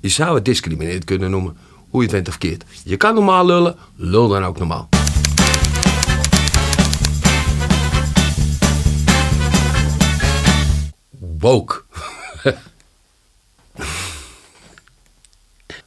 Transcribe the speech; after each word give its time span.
Je 0.00 0.08
zou 0.08 0.34
het 0.34 0.44
discriminerend 0.44 1.04
kunnen 1.04 1.30
noemen, 1.30 1.56
hoe 1.88 2.02
je 2.02 2.06
het 2.06 2.16
bent 2.16 2.28
of 2.28 2.38
keert. 2.38 2.64
Je 2.84 2.96
kan 2.96 3.14
normaal 3.14 3.46
lullen, 3.46 3.76
lul 3.94 4.28
dan 4.28 4.44
ook 4.44 4.58
normaal. 4.58 4.88
Woke. 11.38 11.82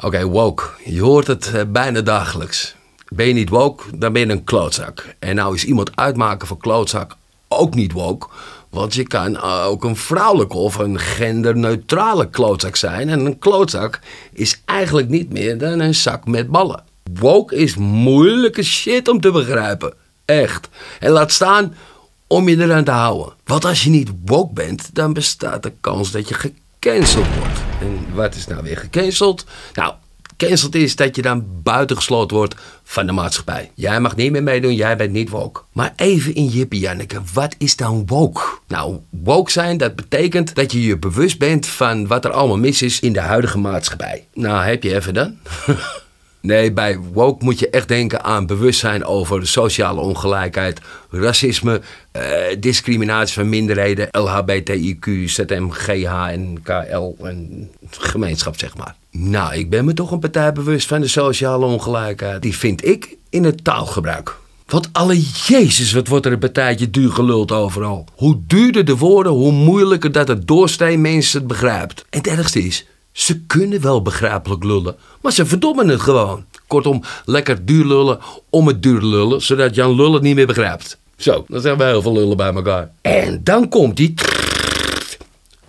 Oké, 0.00 0.24
woke. 0.26 0.64
Je 0.84 1.00
hoort 1.00 1.26
het 1.26 1.54
eh, 1.54 1.62
bijna 1.68 2.00
dagelijks. 2.00 2.74
Ben 3.08 3.26
je 3.26 3.32
niet 3.32 3.48
woke, 3.48 3.98
dan 3.98 4.12
ben 4.12 4.26
je 4.26 4.32
een 4.32 4.44
klootzak. 4.44 5.14
En 5.18 5.34
nou 5.34 5.54
is 5.54 5.64
iemand 5.64 5.96
uitmaken 5.96 6.46
van 6.48 6.56
klootzak 6.56 7.16
ook 7.48 7.74
niet 7.74 7.92
woke. 7.92 8.28
Want 8.72 8.94
je 8.94 9.02
kan 9.02 9.40
ook 9.40 9.84
een 9.84 9.96
vrouwelijke 9.96 10.56
of 10.56 10.74
een 10.74 10.98
genderneutrale 10.98 12.30
klootzak 12.30 12.76
zijn. 12.76 13.08
En 13.08 13.26
een 13.26 13.38
klootzak 13.38 14.00
is 14.32 14.62
eigenlijk 14.64 15.08
niet 15.08 15.32
meer 15.32 15.58
dan 15.58 15.80
een 15.80 15.94
zak 15.94 16.26
met 16.26 16.50
ballen. 16.50 16.84
Woke 17.12 17.56
is 17.56 17.76
moeilijke 17.76 18.62
shit 18.62 19.08
om 19.08 19.20
te 19.20 19.30
begrijpen. 19.30 19.94
Echt. 20.24 20.68
En 21.00 21.10
laat 21.10 21.32
staan 21.32 21.74
om 22.26 22.48
je 22.48 22.58
eraan 22.58 22.84
te 22.84 22.90
houden. 22.90 23.32
Want 23.44 23.64
als 23.64 23.84
je 23.84 23.90
niet 23.90 24.10
woke 24.24 24.52
bent, 24.52 24.94
dan 24.94 25.12
bestaat 25.12 25.62
de 25.62 25.72
kans 25.80 26.10
dat 26.10 26.28
je 26.28 26.34
gecanceld 26.34 27.26
wordt. 27.38 27.60
En 27.80 28.14
wat 28.14 28.34
is 28.34 28.46
nou 28.46 28.62
weer 28.62 28.78
gecanceld? 28.78 29.44
Nou, 29.74 29.94
cancelled 30.46 30.74
is 30.74 30.96
dat 30.96 31.16
je 31.16 31.22
dan 31.22 31.44
buitengesloten 31.62 32.36
wordt 32.36 32.54
van 32.82 33.06
de 33.06 33.12
maatschappij. 33.12 33.70
Jij 33.74 34.00
mag 34.00 34.16
niet 34.16 34.32
meer 34.32 34.42
meedoen, 34.42 34.74
jij 34.74 34.96
bent 34.96 35.12
niet 35.12 35.28
woke. 35.28 35.60
Maar 35.72 35.92
even 35.96 36.34
in 36.34 36.46
Jippie 36.46 36.80
Janneke, 36.80 37.20
wat 37.32 37.54
is 37.58 37.76
dan 37.76 38.06
woke? 38.06 38.40
Nou, 38.68 38.98
woke 39.10 39.50
zijn, 39.50 39.76
dat 39.76 39.96
betekent 39.96 40.54
dat 40.54 40.72
je 40.72 40.82
je 40.82 40.98
bewust 40.98 41.38
bent 41.38 41.66
van 41.66 42.06
wat 42.06 42.24
er 42.24 42.30
allemaal 42.30 42.58
mis 42.58 42.82
is 42.82 43.00
in 43.00 43.12
de 43.12 43.20
huidige 43.20 43.58
maatschappij. 43.58 44.26
Nou, 44.34 44.64
heb 44.64 44.82
je 44.82 44.94
even 44.94 45.14
dan? 45.14 45.36
Nee, 46.42 46.72
bij 46.72 46.98
woke 46.98 47.44
moet 47.44 47.58
je 47.58 47.70
echt 47.70 47.88
denken 47.88 48.24
aan 48.24 48.46
bewustzijn 48.46 49.04
over 49.04 49.40
de 49.40 49.46
sociale 49.46 50.00
ongelijkheid, 50.00 50.80
racisme, 51.10 51.80
eh, 52.12 52.22
discriminatie 52.58 53.34
van 53.34 53.48
minderheden, 53.48 54.08
LHBTIQ, 54.10 55.28
ZMGH 55.28 56.08
en 56.08 56.62
KL 56.62 57.24
en 57.24 57.70
gemeenschap, 57.90 58.58
zeg 58.58 58.76
maar. 58.76 58.94
Nou, 59.10 59.54
ik 59.54 59.70
ben 59.70 59.84
me 59.84 59.92
toch 59.94 60.10
een 60.10 60.18
partij 60.18 60.52
bewust 60.52 60.86
van 60.86 61.00
de 61.00 61.08
sociale 61.08 61.66
ongelijkheid. 61.66 62.42
Die 62.42 62.56
vind 62.56 62.86
ik 62.86 63.16
in 63.30 63.44
het 63.44 63.64
taalgebruik. 63.64 64.36
Wat 64.66 64.88
alle 64.92 65.20
Jezus, 65.20 65.92
wat 65.92 66.08
wordt 66.08 66.26
er 66.26 66.32
een 66.32 66.38
partijtje 66.38 66.90
duur 66.90 67.10
geluld 67.10 67.52
overal. 67.52 68.04
Hoe 68.14 68.40
duurder 68.46 68.84
de 68.84 68.96
woorden, 68.96 69.32
hoe 69.32 69.52
moeilijker 69.52 70.12
dat 70.12 70.28
het 70.28 70.46
doorsteen 70.46 71.00
mensen 71.00 71.38
het 71.38 71.48
begrijpt. 71.48 72.04
En 72.10 72.18
het 72.18 72.26
ergste 72.26 72.64
is, 72.64 72.86
ze 73.12 73.40
kunnen 73.40 73.80
wel 73.80 74.02
begrijpelijk 74.02 74.64
lullen, 74.64 74.96
maar 75.20 75.32
ze 75.32 75.46
verdommen 75.46 75.88
het 75.88 76.00
gewoon. 76.00 76.44
Kortom, 76.66 77.02
lekker 77.24 77.64
duur 77.64 77.84
lullen 77.84 78.18
om 78.50 78.66
het 78.66 78.82
duur 78.82 79.02
lullen, 79.02 79.42
zodat 79.42 79.74
Jan 79.74 79.94
Lullen 79.94 80.22
niet 80.22 80.34
meer 80.34 80.46
begrijpt. 80.46 80.98
Zo, 81.16 81.44
dan 81.48 81.60
zijn 81.60 81.78
we 81.78 81.84
heel 81.84 82.02
veel 82.02 82.12
lullen 82.12 82.36
bij 82.36 82.54
elkaar. 82.54 82.90
En 83.00 83.40
dan 83.44 83.68
komt 83.68 83.96
die... 83.96 84.14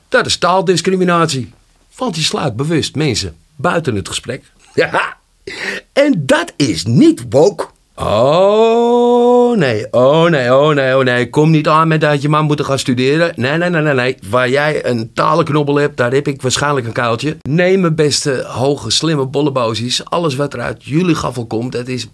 Dat 0.10 0.26
is 0.26 0.38
taaldiscriminatie. 0.38 1.54
Want 1.96 2.14
die 2.14 2.24
slaat 2.24 2.56
bewust 2.56 2.96
mensen 2.96 3.36
buiten 3.56 3.96
het 3.96 4.08
gesprek. 4.08 4.44
Ja, 4.74 5.18
en 5.94 6.24
dat 6.26 6.54
is 6.56 6.86
niet 6.86 7.26
woke. 7.30 7.66
Oh 7.96 9.33
nee, 9.58 9.88
oh 9.92 10.30
nee, 10.30 10.56
oh 10.56 10.74
nee, 10.74 10.98
oh 10.98 11.04
nee. 11.04 11.30
Kom 11.30 11.50
niet 11.50 11.68
aan 11.68 11.88
met 11.88 12.02
dat 12.02 12.22
je 12.22 12.30
man 12.30 12.46
moet 12.46 12.66
gaan 12.66 12.80
studeren. 12.80 13.34
Nee, 13.36 13.58
nee, 13.58 13.70
nee, 13.70 13.82
nee, 13.82 13.94
nee. 13.94 14.18
Waar 14.30 14.50
jij 14.50 14.86
een 14.86 15.14
talenknobbel 15.14 15.76
hebt, 15.76 15.98
daar 15.98 16.12
heb 16.12 16.28
ik 16.28 16.42
waarschijnlijk 16.42 16.86
een 16.86 16.94
kuiltje. 16.94 17.38
Nee, 17.42 17.78
mijn 17.78 17.96
beste, 17.96 18.44
hoge, 18.48 18.90
slimme 18.90 19.26
bollebozies. 19.26 20.06
Alles 20.06 20.36
wat 20.36 20.54
er 20.54 20.62
uit 20.62 20.84
jullie 20.84 21.16
gaffel 21.16 21.46
komt, 21.46 21.72
dat 21.72 21.88
is 21.88 22.08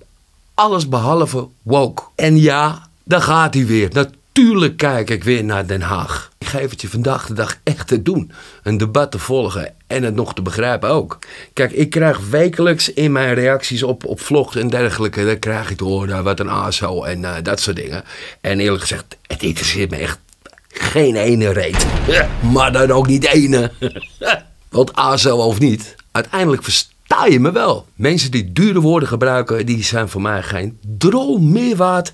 alles 0.54 0.90
behalve 0.90 1.48
woke. 1.62 2.04
En 2.16 2.40
ja, 2.40 2.88
daar 3.04 3.22
gaat 3.22 3.54
hij 3.54 3.66
weer. 3.66 3.94
Natuurlijk 4.40 4.78
kijk 4.78 5.10
ik 5.10 5.24
weer 5.24 5.44
naar 5.44 5.68
Den 5.68 5.82
Haag. 5.82 6.32
Ik 6.38 6.48
geef 6.48 6.70
het 6.70 6.82
je 6.82 6.90
vandaag 6.90 7.28
de 7.28 7.34
dag 7.34 7.58
echt 7.64 7.88
te 7.88 8.02
doen. 8.02 8.32
Een 8.64 8.78
debat 8.78 9.12
te 9.12 9.20
volgen 9.20 9.74
en 9.88 10.04
het 10.04 10.16
nog 10.16 10.34
te 10.34 10.42
begrijpen 10.42 10.90
ook. 10.90 11.20
Kijk, 11.54 11.72
ik 11.72 11.90
krijg 11.90 12.30
wekelijks 12.30 12.94
in 12.94 13.12
mijn 13.12 13.34
reacties 13.34 13.84
op, 13.84 14.06
op 14.06 14.22
vlogs 14.22 14.56
en 14.56 14.70
dergelijke... 14.70 15.26
dan 15.26 15.40
krijg 15.40 15.70
ik 15.70 15.78
te 15.78 15.84
horen 15.84 16.24
wat 16.24 16.40
een 16.40 16.50
ASO 16.50 17.04
en 17.04 17.20
uh, 17.20 17.36
dat 17.44 17.60
soort 17.60 17.76
dingen. 17.76 18.04
En 18.42 18.60
eerlijk 18.60 18.82
gezegd, 18.82 19.18
het 19.28 19.44
interesseert 19.44 19.90
me 19.90 19.98
echt 19.98 20.20
geen 20.68 21.16
ene 21.16 21.52
reet. 21.52 21.86
Maar 22.54 22.72
dan 22.72 22.92
ook 22.92 23.08
niet 23.08 23.26
ene. 23.26 23.72
Want 24.70 24.96
ASO 24.96 25.38
of 25.38 25.60
niet, 25.60 25.96
uiteindelijk 26.12 26.64
versta 26.64 27.26
je 27.26 27.40
me 27.40 27.52
wel. 27.52 27.88
Mensen 27.96 28.32
die 28.32 28.52
dure 28.52 28.82
woorden 28.82 29.10
gebruiken, 29.10 29.66
die 29.66 29.84
zijn 29.84 30.10
voor 30.10 30.22
mij 30.22 30.44
geen 30.44 30.80
droom 30.98 31.52
meer 31.52 31.76
waard 31.76 32.12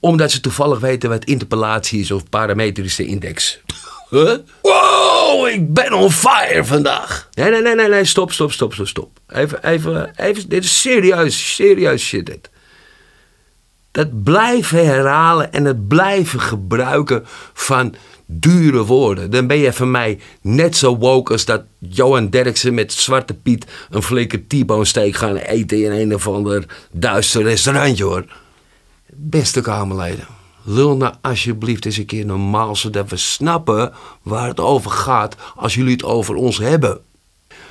omdat 0.00 0.30
ze 0.30 0.40
toevallig 0.40 0.78
weten 0.78 1.08
wat 1.08 1.24
interpolatie 1.24 2.00
is 2.00 2.10
of 2.10 2.28
parametrische 2.28 3.06
index. 3.06 3.58
Huh? 4.10 4.36
Wow, 4.62 5.46
ik 5.46 5.74
ben 5.74 5.92
on 5.92 6.10
fire 6.10 6.64
vandaag. 6.64 7.28
Nee, 7.34 7.50
nee, 7.50 7.62
nee, 7.62 7.74
nee, 7.74 7.88
nee, 7.88 8.04
stop, 8.04 8.32
stop, 8.32 8.52
stop, 8.52 8.72
stop, 8.72 8.86
stop. 8.86 9.20
Even, 9.28 9.64
even, 9.64 10.12
even, 10.16 10.48
dit 10.48 10.64
is 10.64 10.80
serieus, 10.80 11.54
serieus 11.54 12.02
shit 12.02 12.26
dit. 12.26 12.50
Dat 13.90 14.22
blijven 14.22 14.86
herhalen 14.86 15.52
en 15.52 15.64
het 15.64 15.88
blijven 15.88 16.40
gebruiken 16.40 17.22
van 17.52 17.94
dure 18.26 18.84
woorden. 18.84 19.30
Dan 19.30 19.46
ben 19.46 19.58
je 19.58 19.72
van 19.72 19.90
mij 19.90 20.20
net 20.40 20.76
zo 20.76 20.96
woke 20.96 21.32
als 21.32 21.44
dat 21.44 21.62
Johan 21.78 22.28
Derksen 22.28 22.74
met 22.74 22.92
Zwarte 22.92 23.34
Piet 23.34 23.66
een 23.90 24.02
flinke 24.02 24.46
T-bone 24.46 24.84
steak 24.84 25.14
gaan 25.14 25.36
eten 25.36 25.84
in 25.84 25.90
een 25.90 26.14
of 26.14 26.28
ander 26.28 26.64
duister 26.92 27.42
restaurantje 27.42 28.04
hoor. 28.04 28.24
Beste 29.14 29.60
Kamerleden, 29.60 30.26
lul 30.62 30.96
nou 30.96 31.14
alsjeblieft 31.20 31.84
eens 31.84 31.96
een 31.96 32.06
keer 32.06 32.26
normaal, 32.26 32.76
zodat 32.76 33.10
we 33.10 33.16
snappen 33.16 33.92
waar 34.22 34.48
het 34.48 34.60
over 34.60 34.90
gaat 34.90 35.36
als 35.56 35.74
jullie 35.74 35.92
het 35.92 36.04
over 36.04 36.34
ons 36.34 36.58
hebben. 36.58 37.00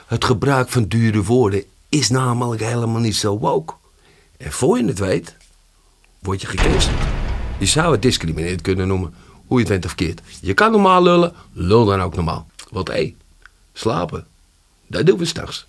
Het 0.05 0.25
gebruik 0.25 0.69
van 0.69 0.83
dure 0.83 1.23
woorden 1.23 1.63
is 1.89 2.09
namelijk 2.09 2.61
helemaal 2.61 3.01
niet 3.01 3.15
zo 3.15 3.39
woke. 3.39 3.73
En 4.37 4.51
voor 4.51 4.77
je 4.77 4.85
het 4.85 4.99
weet, 4.99 5.37
word 6.19 6.41
je 6.41 6.47
gecanceld. 6.47 6.95
Je 7.59 7.65
zou 7.65 7.91
het 7.91 8.01
discriminerend 8.01 8.61
kunnen 8.61 8.87
noemen, 8.87 9.13
hoe 9.47 9.59
je 9.59 9.63
het 9.63 9.73
bent 9.73 9.85
of 9.85 9.95
keert. 9.95 10.21
Je 10.41 10.53
kan 10.53 10.71
normaal 10.71 11.03
lullen, 11.03 11.33
lul 11.53 11.85
dan 11.85 12.01
ook 12.01 12.15
normaal. 12.15 12.47
Want 12.71 12.87
hé, 12.87 13.15
slapen, 13.73 14.27
dat 14.87 15.05
doen 15.05 15.17
we 15.17 15.25
s'nachts. 15.25 15.67